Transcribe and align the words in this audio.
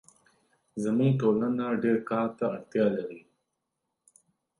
زموږ 0.83 1.11
ټولنه 1.21 1.65
ډېرکار 1.83 2.27
ته 2.37 2.43
اړتیا 2.55 2.85
لري 2.95 3.21